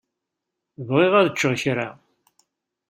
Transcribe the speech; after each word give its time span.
Bɣiɣ 0.87 1.13
ad 1.15 1.31
ččeɣ 1.33 1.53
kra. 1.61 1.87